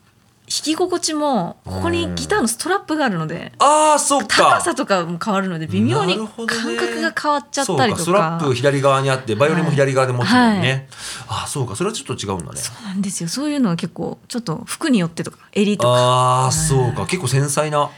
[0.48, 3.52] き心地もここにギターのストラップがあるので。
[3.60, 4.58] ああそっか。
[4.58, 7.78] 高さとかも変わるので微妙に感覚が変わっちゃったりとか。
[7.78, 10.88] そうかストラップ左側にあってバイオリンも左側で持つもんね、
[11.28, 12.60] ああそうかそれはちょっと違うんだね。
[12.60, 13.30] そうなんですよ。
[13.30, 15.90] そういうのは結構ちょっと服によってとか襟とか。
[15.90, 17.06] ああそうか。
[17.06, 17.90] 結構繊細な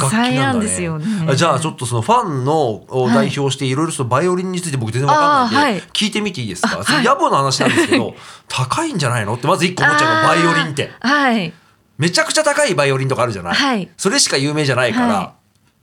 [0.00, 1.06] 楽器なんだ、ね、ですよね。
[1.28, 5.90] あじゃあちょっとそのファンのを代表していろいろそのバイオリンについて僕全然わかんないんで、はい。
[5.92, 7.04] 聞いてみていいですか、はい。
[7.04, 8.14] 野暮な話なんですけど
[8.48, 9.34] 高いんじゃないの？
[9.34, 10.92] ってまず一個思っちゃうのバイオリンって。
[11.00, 11.52] はい
[11.98, 13.88] めちゃくちゃ高いバイオリンとかあるじゃない、はい。
[13.96, 15.34] それしか有名じゃないから、は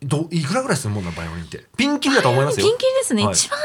[0.01, 1.65] どいくらぐらいするもんなバイオリンって？
[1.77, 2.65] ピンキリだと思いますよ。
[2.65, 3.33] ピンキリですね、はい。
[3.33, 3.59] 一番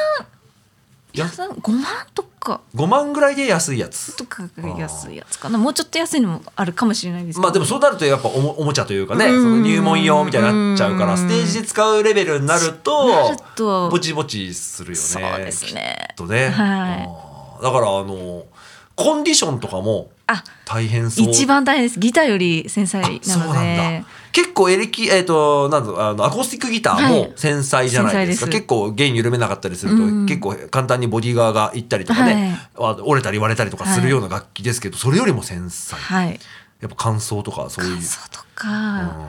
[1.12, 1.84] や安い5万
[2.14, 2.60] とか。
[2.74, 4.16] 5万ぐらいで安いやつ。
[4.16, 5.58] とかが安いやつかな。
[5.58, 7.42] もうちょっと安いのもあるかもしれないですけど。
[7.42, 9.42] まあでもそうなるとやっぱおもおもちゃというかねうん。
[9.42, 11.18] その入門用みたいになっちゃうからうん。
[11.18, 13.88] ステージで使うレベルになるなと。
[13.90, 14.96] ぼちぼちするよね。
[14.96, 16.06] そうですね。
[16.10, 17.62] きっとね、はい。
[17.62, 18.46] だからあの
[18.94, 21.30] コンディションとかもあ大変そう。
[21.30, 21.98] 一番大変です。
[21.98, 23.30] ギターより繊細なので。
[23.30, 24.08] あそうなんだ。
[24.30, 27.32] 結構エレキえっ、となんあのアコースティックギターもはい。
[27.34, 28.60] 繊細じゃないですか、繊細です。
[28.60, 30.26] 結構弦緩めなかったりすると、うん。
[30.26, 35.96] 結構簡単にボディ側がいったりとかね、あ折れたり割れたりとかするような楽器ですけど、それよりも繊細。
[36.00, 36.38] はい。
[36.80, 37.94] やっぱ乾燥とかそういう。
[37.94, 39.26] 感想とうか、ん。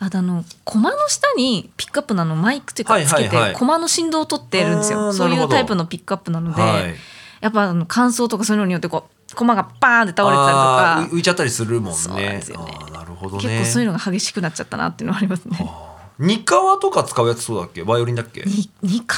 [0.00, 5.12] あとあの駒の下にピックアップなのマイクというかはいつけてはいはい駒の振動を取ってるんですよ。
[5.14, 6.94] そういうタイプのピックアップなので、はい。
[7.40, 11.08] やっぱあの乾燥とかそういうのによってこう駒がバーンって倒れてたりとか。
[11.12, 11.98] う浮いちゃったりするもんね。
[11.98, 12.72] そうなんですよね。
[12.92, 13.42] なるほどね。
[13.42, 15.70] 結構そういうのが激しくなっちゃったなっていうのはありますね。
[16.18, 17.82] ニカワとか使うやつそうだっけ？
[17.82, 18.42] バイオリンだっけ？
[18.42, 19.16] にニカ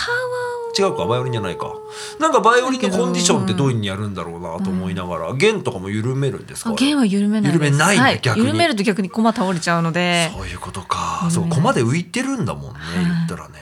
[0.80, 1.04] ワ違うか？
[1.04, 1.74] バイオリンじゃないか。
[2.18, 6.70] なんかバイオリンのコンディションってどういうふうにやるんだろうなと思いながら、弦とかも緩めるんですか？
[6.70, 8.46] あ弦は緩めない緩めないんだはい、逆に。
[8.46, 10.30] 緩めると逆に駒倒れちゃうので。
[10.34, 11.20] そういうことか。
[11.24, 11.30] うん。
[11.30, 13.04] そう駒で浮いてるんだもんね、い。
[13.04, 13.58] 言ったらね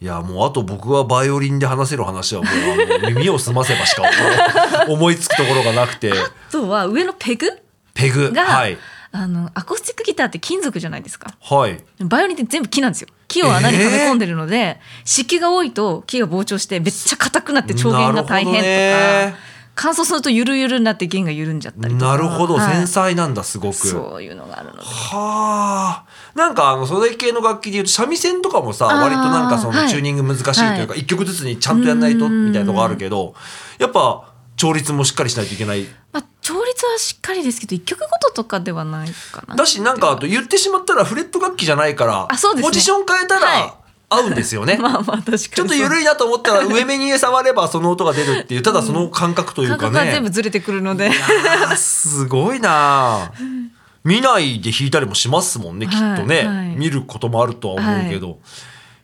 [0.00, 4.02] いやもうあと僕はバイオリンで話せる話はもう 耳を澄ませばしか
[4.86, 6.12] 思思いつくところがなくて。
[6.12, 7.46] あとは上のペグ？
[7.94, 8.76] ペグが、はい。
[9.12, 11.34] あのアコースティックギターって金属じゃないですか。
[11.40, 11.82] はい。
[12.00, 13.08] バイオリンって全部木なんですよ。
[13.28, 19.38] 木を穴にはめ込んでるので、湿気が多いと木が膨張してめっちゃ硬くなって調弦が大変とか
[19.78, 22.12] 乾燥するとゆるゆるになって弦が緩んじゃったりとか。
[22.12, 22.74] なるほど、はい。
[22.76, 23.74] 繊細なんだすごく。
[23.74, 24.80] そういうのがあるので。
[24.80, 26.06] はあ。
[26.34, 29.88] なんかあのそれ系の楽器でいうと三味線とかもさ割となんかそのはい。
[29.88, 33.34] チューニング難しいというか一曲ずつにちゃんとやんないとみたいなとこあるけど
[33.78, 35.84] やっぱ調律もしっかりしないといけない。
[36.10, 42.68] まあ、調律はしっかりですけど一曲ごととかではないかなだしなんかあと言ってしまったらフレット楽器じゃないからあそうですね。
[42.68, 43.60] ポジション変えたはい。
[43.64, 43.74] ら
[44.08, 44.78] 合うんですよね。
[44.80, 49.92] まあまあ確かにちょっと緩いいなと思ったら上目に触ればその音が出るっていうただその感覚という感かね。
[49.94, 50.30] 覚が全部。
[50.30, 51.10] ずれてくるので。
[51.76, 53.32] すごいな。
[54.04, 56.66] 見ないで弾いたりもしますもんねきっとね、はいはい。
[56.76, 58.38] 見ることもあるとは思うけど、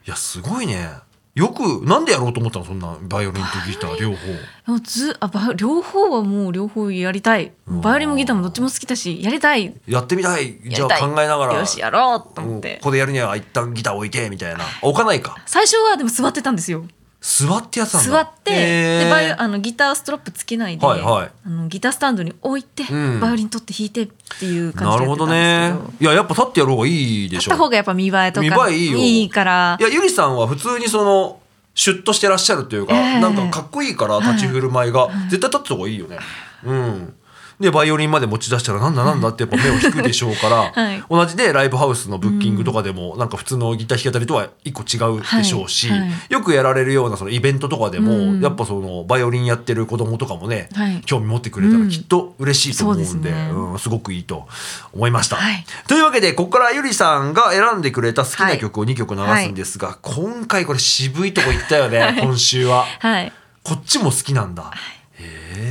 [0.07, 0.91] い、やすごいね
[1.35, 2.65] よくなんでやろうと思ったの？
[2.67, 4.79] そんなバイオリンとギター両方。
[4.85, 7.53] ずあ両方はもう両方やりたい。
[7.67, 9.75] バイオリンもギターもどっちも好きだしやりたい。
[9.87, 10.59] やってみたい。
[10.63, 11.55] じゃあ考えながら。
[11.55, 12.75] よしやろうと思って。
[12.77, 14.61] ここでやるには一旦ギター置いてみたいな。
[14.61, 15.39] あ置かないか。
[15.47, 16.85] 最初はでも座ってたんですよ
[17.23, 18.11] 座ってやつなんだ。
[18.11, 21.31] 座ってでバイオあのギターストラップつけないで、はいはい。
[21.47, 23.21] あのギタースタンドに置いて、うん。
[23.21, 24.09] バイオリン取って弾いてっ
[24.41, 26.11] ていう感なるほどじでやってたんねですけど。
[26.11, 27.51] いややっぱ立ってやる方がいいでしょ。
[27.51, 28.67] やった方がやっぱ見栄えとか。
[28.67, 29.31] 見栄えいいよ。
[29.31, 29.77] から。
[29.79, 31.39] いやゆりさんは普通にその
[31.77, 33.21] シュッとしてらっしゃるというか、ええ。
[33.21, 36.19] なんかかっこいいから立ち振る舞いが、絶対立った方がいいよね。
[36.65, 37.15] うん。
[37.63, 41.03] でバイオリンまで持ち出したらなんだなんだってやっぱ目を引くでしょうから、 はい。
[41.09, 46.11] 同じでライブハウスのブッキングとかでも、なんか普通のギター弾き語りとは一個違うでしょうし、はいはい。
[46.29, 48.41] よくやられるようなそのイベントとかでも、うん。
[48.41, 51.01] やっぱそのバイオリンやってる子供とかもね、はい。
[51.07, 53.51] 興味持ってくれたらきっと嬉しいと思うんで,、そうですね。
[53.53, 54.47] うん、すごくいいと
[54.93, 55.37] 思いました。
[55.37, 55.65] はい。
[55.87, 62.87] というわけでここからゆりさんが選んでくれた好きな曲を2曲流すんですが、今回これ渋いとこ行ったよね、今週は。
[62.99, 63.33] はい。
[63.63, 64.73] こっちも好きなんだ。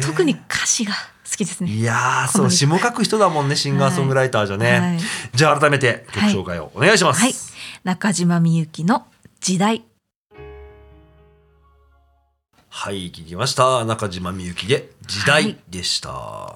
[0.02, 0.94] 特に歌詞が。
[0.94, 0.98] 好
[1.46, 1.72] きですね。
[1.72, 5.00] いやそう詩も書く人だもんねシンガーソングライターじゃね、はい。
[5.34, 7.34] じゃあ改めて曲紹介をお願いします、はい。
[7.84, 9.06] 中島みゆきの
[9.40, 9.84] 時代。
[12.70, 13.84] はい、聞きました。
[13.86, 16.56] 中島みゆきで「時代」でした、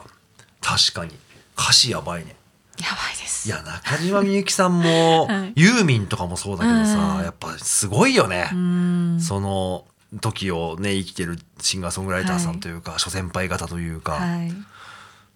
[0.62, 1.12] 確かに。
[1.58, 2.36] 歌詞やばいね。
[2.80, 3.48] やばいです。
[3.48, 5.54] いや中島みゆきさんも、 はい。
[5.56, 7.24] ユーミンとかもそうだけどさ、うん。
[7.24, 9.20] やっぱすごいよね、うん。
[9.22, 9.86] その
[10.22, 14.54] 時をね生きてるシンガーソングライターさんというか、諸先輩方というか、はい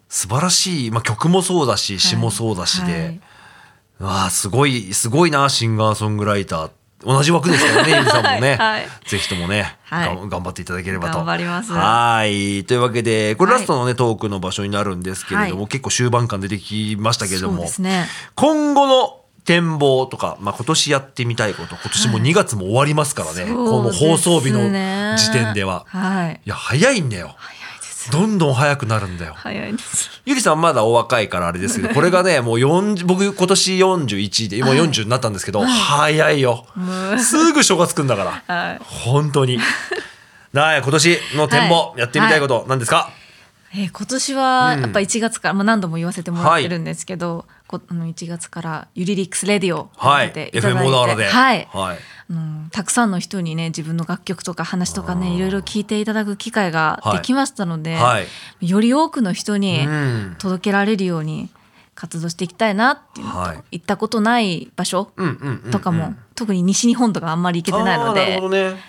[0.09, 3.19] 素晴らしい、まあ、曲もそうだし詩もそうだしで、
[3.99, 6.71] わあすごいすごいなシンガーソングライター。
[7.01, 10.19] 同じ枠ですからね ゆりさんもね、はいぜひともね、はい。
[10.27, 11.19] 頑張っていただければと。
[11.19, 11.71] 頑張ります。
[11.71, 12.65] はい。
[12.65, 15.69] というわけでこれはいラストのね、トークの場所になるんですけれども、はい。
[15.69, 18.09] 結構終盤感出てきましたけれども、ね。
[18.35, 24.59] 今後の展望とか、まあ、今年やってみたいこと今年も2月も終わりますからね、この放送日の
[25.15, 25.85] 時点では。
[25.87, 26.41] はい。
[26.45, 27.33] いや早いんだよ。
[27.37, 27.58] 早い
[28.11, 29.33] どんどん早くなるんだよ。
[29.35, 30.21] 早いです。
[30.25, 36.65] ゆりさんまだお若いからあれですけど これがねもう40僕今年41でもう40になったんですけど、早いよ。
[37.17, 38.55] すぐ正月くんだから。
[38.55, 38.81] はい。
[38.83, 39.59] 本当に。
[40.53, 41.99] なあ今年の展望、はい。
[41.99, 43.11] やってみたいこと何ですか、
[43.73, 44.81] えー今年はうん。
[44.81, 49.91] やっぱ1月から、まあ、何度も言わせてもらってるんですけど、こあの1月からユリリックスレディオ
[50.32, 51.23] ていただいて。
[51.25, 51.67] はい。
[51.71, 51.97] はい。
[52.32, 58.67] あのたくさんの人にね自分の楽曲とか話とかねいろいろ聞いていただく機会がはいできましたので、はい。
[58.67, 60.36] より多くの人にうん。
[60.39, 61.49] 届けられるように
[61.93, 63.63] 活動していきたいなっていうのと、はい。
[63.73, 65.71] 行ったことない場所うんうんうんうん。
[65.71, 68.79] とかも、特に西日本とかあんまり行けてないので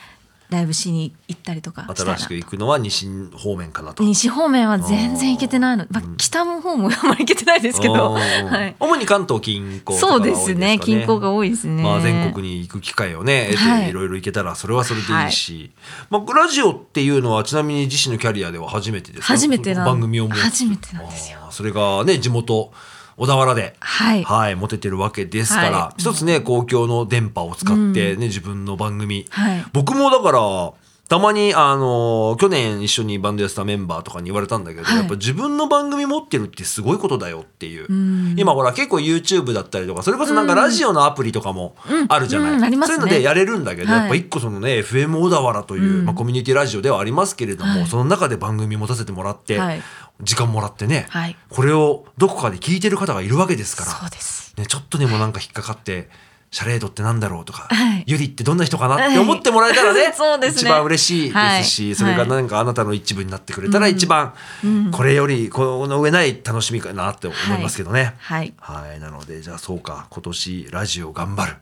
[0.50, 4.02] ライブしに行ったりとか新しく行くのは西方面かなと。
[4.02, 10.78] 西方面は全然行けてないの、まあ、北の方もあんまり行けてないですけど、 はい、主に関東近郊そうですね。
[10.82, 13.84] 近郊が多いですね、まあ、全国に行く機会をね得はい。
[13.84, 15.70] ていろいろ行けたらそれはそれでいいし、
[16.10, 19.34] まあ、ラジオっていうのはちなみに自身のキャリアでは初めてですか？
[19.34, 21.38] 初めてなん番組を初めてなんですよ。
[21.50, 22.72] それがね地元
[23.20, 24.24] 小田原で、はい。
[24.24, 26.00] はい、持ててるわけですから、はい。
[26.00, 29.64] 一つね公共の電波を使ってね、自分の番組、はい。
[29.74, 30.72] 僕もだから
[31.10, 34.96] たまにあの去年一緒にバンドやってたメンバーとかに言われたんだけど、はい。
[35.00, 38.38] やっぱ自分の番組持ってるってすごいことだよっていう、ん。
[38.38, 41.76] 今ほら結構 YouTube だったりとかそれこそなんかラジオのアプリとかも
[42.08, 42.56] あるじゃない、うん。
[42.56, 42.64] うん。
[42.64, 42.96] ありますね。
[42.96, 44.00] そういうのでやれるんだけど、はい。
[44.00, 46.04] やっぱ一個そのね FM 小田原という、うん。
[46.06, 47.86] まあ、コミュニティラジオではありますけれども、はい。
[47.86, 49.82] その中で番組持たせてもらって、はい
[50.22, 51.36] 時間もらってね、はい。
[51.48, 54.54] これをどこかで聞いてる方がいるわけですからそうです。
[54.56, 56.08] ね、ちょっとでもなんか引っかかって
[56.50, 58.04] シャレードってなんだろうとか、はい。
[58.06, 60.62] ユリってどんな人かなって思ってもらえたらね, そうですね。
[60.62, 61.94] 一番嬉しいですし、はい。
[61.94, 64.90] それがなんかあなたの一部になってくれたら一番うん。
[64.90, 68.16] これよりこの上ない楽しみかなって思いますけどね。
[68.18, 68.52] はい。
[68.58, 71.56] はい、なのでじゃあそうか今年ラジオ頑張る。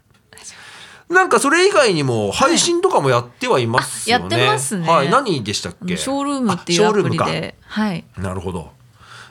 [1.08, 4.36] なんかそれ以外にも配信とかもやってはいますよね。
[4.36, 5.96] あやってますねはい、何でしたっけ？
[5.96, 8.70] ショールームっていうアプリあショールームかではいなるほど。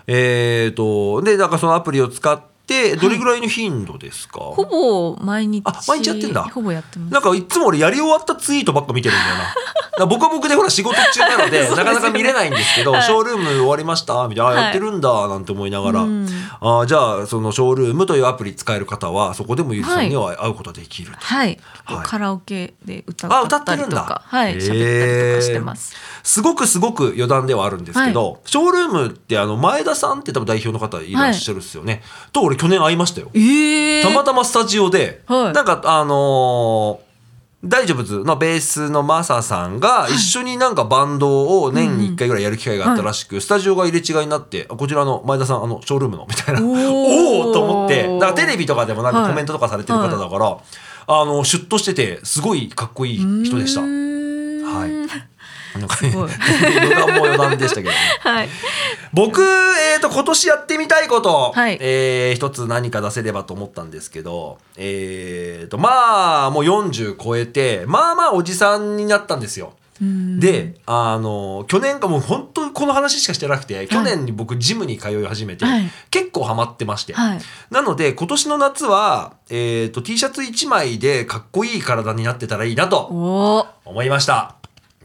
[0.08, 4.40] えっ、とでなんかそのアプリを使ってどれぐらいの頻度ですか？
[4.40, 5.64] ほぼ毎日。
[5.66, 6.44] あ毎日やってんだ。
[6.44, 7.14] ほぼやってます。
[7.14, 9.44] なんかいつも俺やり終わったツイートばっか見てるんだよな。
[10.06, 13.04] 僕は僕でほら仕事中なので なかなか見れないんですけど、はい。
[13.04, 14.64] ショールーム終わりましたみたいな、あはい。
[14.66, 16.28] やってるんだなんて思いながら、うん。
[16.62, 21.18] あじゃあそのショールームというアプリ使える方はそこでもゆりさんには会うことができると。
[21.20, 22.06] はい、はい。
[22.06, 24.02] カラオケで歌っりとったてるんだ。
[24.02, 24.58] かはい。
[24.58, 25.96] 喋ったりとかしてます。
[26.22, 32.04] すごくすごく余談ではあるんですけど、ショールームってあの前田さんって多分代表の方いらっしゃるっすよね、
[32.34, 33.30] と俺去年会いましたよ。
[33.34, 35.54] ええたまたまスタジオで、はい。
[35.54, 37.08] なんかあのー
[37.66, 46.62] 大丈夫ズのベースのマサさんが一緒になんかバンドを年に1回ぐらいやる機会があったらしく、スタジオが入れ違いになってあこちらの前田さんあのショールームのみたいな。
[46.62, 47.48] おー。
[47.48, 49.30] おおと思ってだからテレビとかでもなんかはい。
[49.32, 50.58] コメントとかされてる方だから、
[51.08, 53.82] あのシュッとしててすごいかっこいい人でした。
[53.82, 55.08] うはーん
[55.80, 56.30] なんかすごい。
[56.32, 57.96] 余談も余談でしたけどね。
[58.22, 58.50] はい。
[59.14, 61.78] 僕、えー、と今年やってみたいこと、はい。
[61.80, 69.74] えー一つ何か出せればと思ったんですけど、えー、とまあもう40超えてまあまあおじさんになったんですよ。
[70.02, 70.40] うん。
[70.40, 75.90] であの去年かもう本当にこの話しかしてなくて去年に僕ジムに通い始めて、はい。
[76.12, 77.40] 結構ハマってまして、はい。
[77.72, 84.56] なので今年の夏は、えー、と T シャツ1枚でかっこいい体になってたらいいなと思いました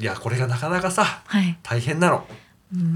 [0.01, 1.59] いやこれがなかなかさはい。
[1.63, 2.27] 大変なの。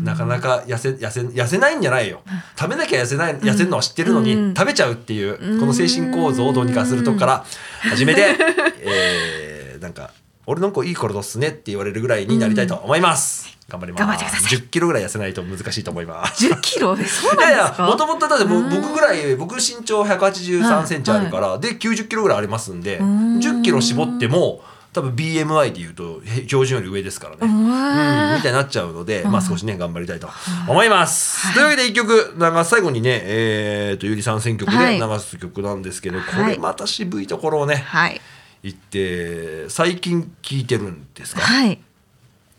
[0.03, 2.23] なかなか痩せ痩せ痩せないんじゃないよ。
[2.59, 4.55] 食べなきゃ痩せない痩せるのは知ってるのに、うん。
[4.55, 5.61] 食べちゃうっていううん。
[5.61, 7.45] この精神構造をどうにかするとこから
[7.91, 8.37] 始めて、
[8.81, 10.13] えーなんか
[10.49, 14.01] 「俺の子いい体っすね」って言われるぐらいになりたいと思います、頑張ります。
[14.01, 14.59] 頑張ってください。
[14.59, 16.47] 10キロぐらい痩せないと難しいと思います。
[16.47, 17.87] 10キロそういやいやなんですか？
[17.87, 23.39] もともとだって僕ぐらい僕身長1 8 3センチあるから、で90キロぐらいありますんでん。
[23.39, 24.63] 10キロ絞っても
[24.97, 27.39] 多分 BMI でいうとへ標準より上ですからね。
[27.43, 30.29] ううん、みたいになっちゃうので、うんまあ少しね頑張りたいと
[30.67, 31.53] 思います。
[31.53, 38.21] というわけで一曲なんか最後にね、えー、とゆりさん選曲ではい流す曲なんですけど、はいこれまた渋いところをねはい
[38.63, 41.43] 言って最近聴いてるんですか？
[41.43, 41.79] はいい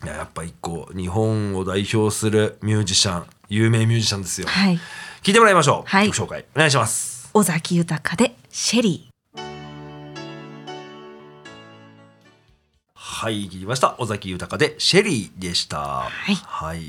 [0.05, 4.47] ややっぱ一個日本を代表するミュージシャン有名ミュージシャンですよ。
[4.47, 4.79] はい
[5.23, 5.89] 聞いてもらいましょう。
[5.89, 7.31] はい曲紹介お願いします。
[7.33, 9.09] 尾崎豊でシェリ
[13.17, 13.95] はい、聞きました。
[13.97, 15.79] 尾崎豊でシェリーでした。
[15.79, 16.81] はいはい、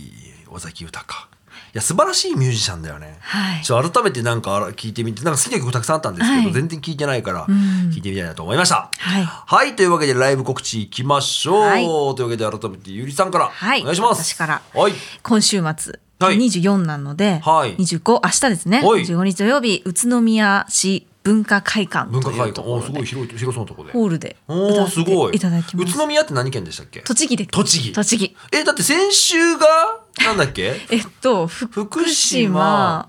[0.51, 1.07] 尾崎豊。
[1.09, 3.17] いや素晴らしいミュージシャンだよね。
[3.21, 7.55] はいちょっと改めてなんか聞いてみてなんか好きな曲たくさんあったんですけど、はい全然聞いてないからうん
[7.91, 8.91] 聞いてみたいなと思いました。
[8.99, 11.63] はいはいというわけでライブ告知いきましょう。
[11.63, 14.23] はいというわけで改めてゆりさんからはいお願いします。
[14.23, 14.93] 私からはい。
[15.23, 22.61] 今週末はい24なので、はい25明日ですねはい25日土曜日宇都宮市文化会館文化会館。
[22.63, 23.93] おーすごい広い広そうなところで。
[23.93, 25.33] ホールでお歌っーすごい。
[25.33, 25.95] ていただきます。
[25.95, 27.01] 宇都宮って何県でしたっけ？
[27.01, 27.47] 栃木で。
[27.47, 27.93] 栃木。
[27.93, 28.37] 栃木。
[28.53, 29.67] えだって先週が
[30.25, 30.81] なんだっけ？
[30.91, 33.09] えっと福福島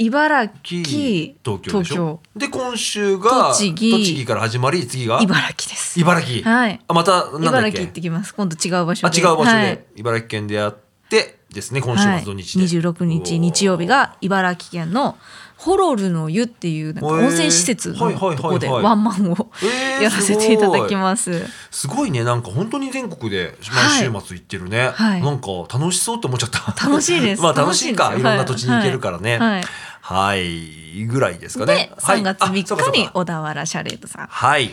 [0.00, 2.20] 茨き城東京でしょ？
[2.34, 4.24] 東で今週が栃木。
[4.26, 5.20] から始まり次が？
[5.22, 5.98] 茨城です。
[5.98, 6.48] 茨城。
[6.48, 6.80] はい。
[6.86, 8.34] あまた茨城行ってきます。
[8.34, 9.20] 今度違う場所で。
[9.22, 9.84] あ違う場所で、はい。
[9.96, 10.76] 茨城県でやっ
[11.08, 15.16] てですね今週はい、末土日で、26日日曜日が茨城県の
[15.58, 21.44] ホロルの湯っていうなんか温泉施設のとこでワンマンをえーやらせていただきます。
[21.72, 25.20] すごいねなんか本当に全国で毎週末行ってるね、はい。
[25.20, 26.86] なんか楽しそうって思っちゃった。
[26.88, 27.42] 楽しいです。
[27.42, 28.14] まあ楽しいか。
[28.16, 29.38] いろんな土地に行けるからね。
[29.38, 29.64] はい。
[30.00, 31.74] はい、ぐらいですかね。
[31.74, 32.20] ではい。
[32.20, 32.96] 3月あ3そうかそうか。
[32.96, 34.26] 日に小田原シャレードさん。
[34.28, 34.72] はい。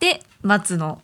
[0.00, 1.00] で松の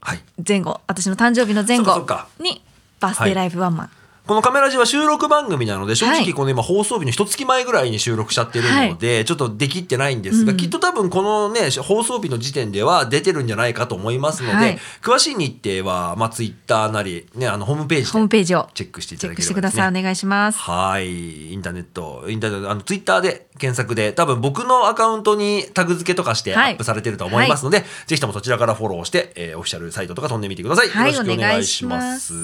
[0.00, 0.20] はい。
[0.46, 0.80] 前後。
[0.86, 2.06] 私の誕生日の前後
[2.40, 2.62] に
[3.00, 3.90] バースデーライブワンマン、
[4.28, 6.20] このカメラジは収録番組なので正はい。
[6.22, 10.58] 直この今放送日の一月前ぐらいに収録しちゃってるので、ちょっとできってないんですが、うん。
[10.58, 14.78] きっと多分このね放送日の時点では出てるんじゃないかと思いますので、はい。
[15.00, 19.44] 詳しい日程はまあツイッターなりねあのホームページホームでページをチェックしていただければね。
[19.44, 19.88] してください。
[19.88, 20.58] お願いします。
[20.58, 21.52] はい。
[21.54, 26.74] インターネットインターネットあのツイッターで検索で多分僕のアカウントにタグ付けとかしてアはい。
[26.74, 32.34] ップされてると思いますので、ぜひともそちらからフォローして、えーオフィシャルサイトとか飛んでみてください、はいよろしくお願いします。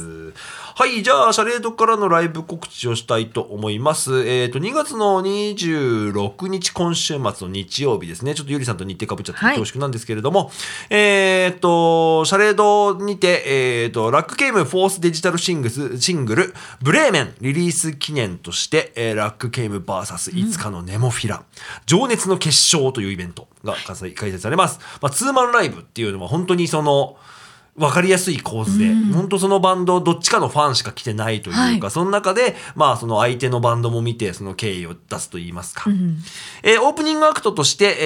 [0.77, 4.27] はいじゃあシャレードからのライブ告知をしたいと思います。
[4.27, 8.35] えっ、と2月の26日今週末の日曜日ですね。
[8.35, 9.57] ちょっとゆりさんと日程かぶっちゃってはい。
[9.57, 10.51] 恐縮なんですけれども、
[10.91, 13.43] えっ、とシャレードにて
[13.85, 21.43] えっ、とラックゲームフォースデジタルシングスシングルブレーメンリリース記念として、えーラックゲーム VS5 日のネモフィラ、
[21.87, 27.17] 情熱の結晶というイベントが開催開催されます、まあ、ツーマンライブっていうのは本当にその
[27.77, 29.13] 分かりやすい構図で、うん。
[29.13, 31.91] 本当そのバンドどっちかのファンしか来てないというか、はい。
[31.91, 36.19] その中でまあその相手のバンドも見てその敬意を出すと言いますか、うん
[36.63, 37.97] えーオープニングアクトとして、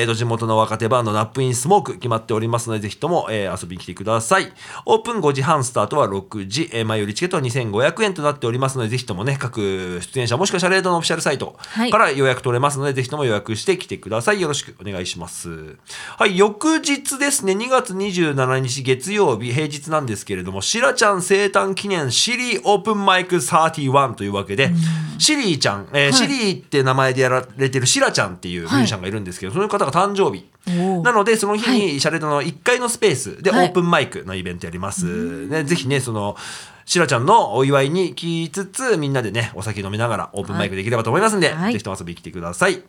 [0.00, 4.52] えーと地元の若手バンドナップインスモーク決まっておりますのでぜひとも、えー遊びに来てください。
[4.86, 11.90] オープン5時半スタートは6時、えー前売りチケットは2500円となっておりますのでぜひともね各出演者もしくはシャレードのオフィシャルサイトはい。
[11.90, 14.40] から予約取れますので、ぜひとも予約して来てください。
[14.40, 15.76] よろしくお願いします。
[16.18, 24.70] はい翌日ですね2月27日月曜日平日なんですけれどもしらちゃん生誕記念シリーオープンマイク31というわけで、
[25.18, 26.12] シリーちゃん、えーはい。
[26.14, 30.46] シリーって名前でやられてるしらちゃんっていうミュージシャンがいるんですけど、その方が誕生日。
[31.02, 33.68] なのでその日にシャレドの1階のスペースでオはい。
[33.68, 36.36] ープンマイクのイベントやります、ね、ぜひねその
[36.84, 41.72] しらちゃんのお祝いに来つつみんなでねお酒飲みながらオープンマイクできればと思いますんで、はい。
[41.72, 42.82] ぜひとも遊びに来てください。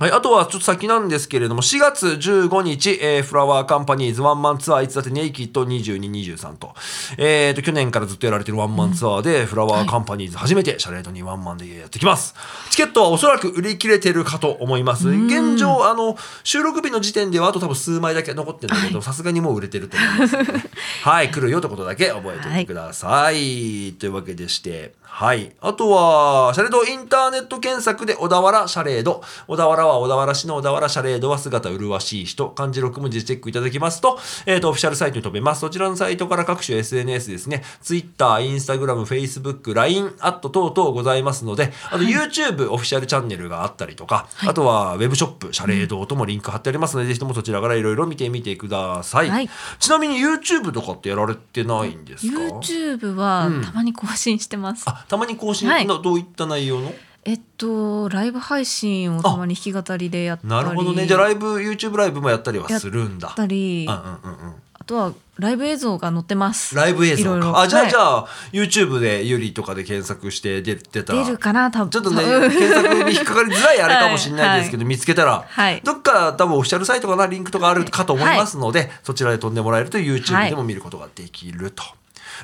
[0.00, 6.72] はい、あとはちょっと先なんですけれども4月15日、えーフラワーカンパニーズワンマンツアーいつだってネイキッド2223と,、
[7.18, 12.34] えー、と去年からずっとやられてるワンマンツアーで、フラワーカンパニーズ初めてシャレードにワンマンでやってきます。
[12.70, 15.10] チケットはおそらく売り切れてるかと思います。
[15.10, 20.36] 現状あの収録日の時点ではあと多分数枚だけ残ってるんだけどさすがにもう売れてると思います。
[21.04, 25.52] はい来るよということだけ覚えておいてください、というわけでしてはい。
[25.60, 29.22] あとは、シャレードインターネット検索で小田原シャレード。
[29.48, 32.48] 小田原は小田原市の小田原シャレードは姿麗しい人。
[32.50, 35.60] 漢字6文字でチェックいただきますと、えっ、と、オフィシャルサイトに飛べます。
[35.60, 37.62] そちらのサイトから各種 SNS ですね。
[37.82, 49.30] Twitter、Instagram、Facebook、LINE、アット等々ございますので、あと YouTube オフィシャルチャンネルがあったりとか、あとはウェブショップ、シャレードともリンク貼ってありますので、ぜひともそちらからいろいろ見てみてください。
[49.30, 56.92] はいちなみに YouTube とかってやられてないんですか？YouTube はうんたまに更新してます、あ、たまに更新、はいなどういった内容の？
[57.24, 61.06] えっとライブ配信をたまに弾き語りでやったりなるほどね。
[61.06, 63.32] じゃあライブ、YouTube ライブもやったりはするんだ。
[63.36, 64.54] たりうんうんうんうん。
[64.72, 67.60] あとはライブ映像が載ってますライブ映像か。
[67.60, 71.24] あ、じゃあ、はいじゃあ、YouTube でゆりとかで検索して出出たら。
[71.24, 81.84] 出るかな多分ちょっとね、検索に引っかかりづらいあれかも しれないですけど、見つけたら、はいどっか多分オフィシャルサイトかな、リンクとかあるかと思いますので、そちらで飛んでもらえると YouTube でも見ることができると。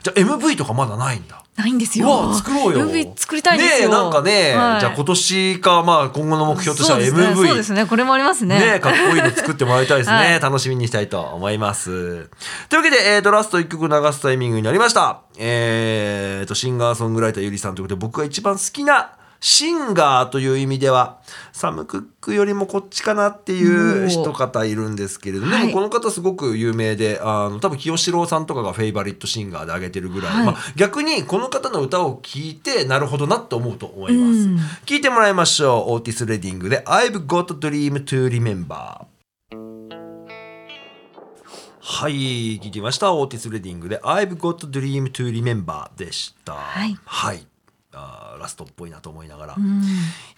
[0.03, 1.43] じゃあ MV とかまだないんだ。
[1.57, 2.87] ないんですうよわ作ろうよ。
[2.87, 7.35] MV 作りたいんですよねえ、なんかね、はいじゃあ今年か、まあ今後の目標としては MV。
[7.35, 10.17] そうですねこれもありますねねかっこいいの作ってもらいたいですね。
[10.17, 12.29] はい楽しみにしたいと思います。
[12.69, 15.21] というわけで、えーと、ラスト1曲流すタイミングになりました。
[15.39, 21.19] えーと、シンガーソングライターゆりさんということで、僕が一番好きなシンガーという意味では、
[21.53, 34.41] サム・クックよりもこっちかなっていう一方いるんですけれども、はいでもこの方すごく有名で、あの、多分清志郎さんとかがフェイバリットシンガーで挙げてるぐらい、はいまあ、逆にこの方の歌を聴いて、なるほどなって思うと思います。
[34.41, 35.95] うん聞いてもらいましょう。
[35.95, 39.07] オーティス・レディングで I've Got a Dream to Remember。
[41.89, 43.15] はい、聞きました。
[43.15, 46.55] オーティス・レディングで I've Got a Dream to Remember でした。
[46.55, 47.47] はいはい。
[47.97, 49.83] あーラストっぽいなと思いながら、うん。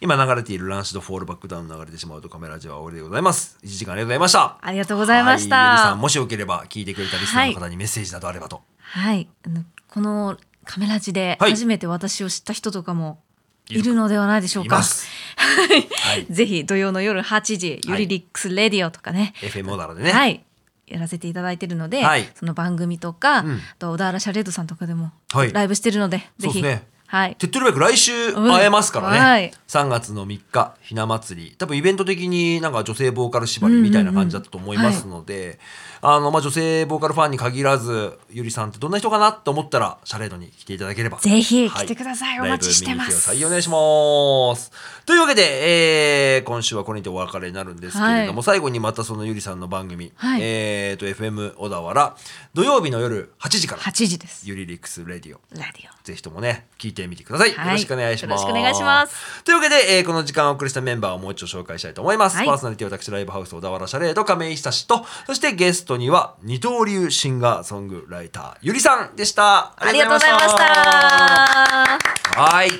[0.00, 3.58] 今流れているランシドフォールバックダウン流れてしまうとカメラジは終わりでございます。
[3.64, 4.58] 1時間ありがとうございました。
[4.60, 5.56] ありがとうございました。
[5.56, 8.62] はい、さん、もしよければ聞いてくれたリスナーの方にメッセージなどあればと。
[8.78, 9.28] はい。
[9.44, 11.50] あのこのカメラジではい。
[11.50, 13.20] 初めて私を知った人とかも
[13.68, 15.06] いるのではないでしょうか、います。
[15.36, 16.26] はい。
[16.30, 19.34] ぜひ土曜の夜8時、はいユリリックスレディオとかね。
[19.40, 20.12] FM 小田原でね。
[20.12, 20.44] はい。
[20.86, 22.28] やらせていただいてるので、はい。
[22.34, 23.44] その番組とか、う
[23.78, 25.52] と小田原シャレードさんとかでもはい。
[25.52, 27.36] ライブしてるので、ぜひ、そうですねはい。
[27.36, 29.52] 手っ取り早く来週会えますからね、うんはい。
[29.66, 31.54] 3月の3日ひな祭り。
[31.56, 35.58] 多分イベント的になんか女性ボーカル縛りみたいな感じだったと思いますので、
[36.02, 41.18] あのまあ、女性ボーカルファンに限らずゆりさんってどんな人かなと思ったらシャレードに来ていただければ。
[41.18, 41.86] ぜひはい。
[41.86, 44.70] 来てください、おライブ待ちしてますお願いします。
[45.06, 48.44] というわけで、えー今週はこれにてお別れになるんですけれども、はい。
[48.44, 50.40] 最後にまたそのゆりさんの番組、はい。
[50.42, 52.16] えー、と FM 小田原
[52.54, 54.48] 土曜日の夜8時から8時です。
[54.48, 56.04] ゆりリックス Radio。Radio。
[56.04, 57.52] ぜひともね、聞いてみてください。
[57.52, 58.42] はいよろしくお願いします。
[58.42, 59.44] よろしくお願いします。
[59.44, 62.36] というわけで、えーこの時間をお送りしたメンバーをもう一度紹介したいと思います。
[62.36, 69.74] はいパーソナリティは私、ライブハウス小田原シャレード亀井久志と、そしてゲストには二刀流シンガーソングライター、ゆりさんでした。
[69.76, 71.98] ありがとうございました
[72.40, 72.70] はい。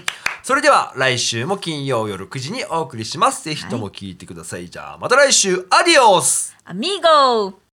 [0.42, 3.44] それでは来週も金曜夜9時にお送りします。
[3.44, 4.70] ぜひとも聞いてください。
[4.70, 7.67] じゃあまた来週、アディオスアミーゴ